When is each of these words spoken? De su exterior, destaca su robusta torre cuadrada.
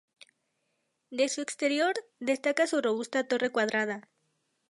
De 1.11 1.29
su 1.29 1.41
exterior, 1.41 1.93
destaca 2.19 2.65
su 2.65 2.81
robusta 2.81 3.27
torre 3.27 3.51
cuadrada. 3.51 4.09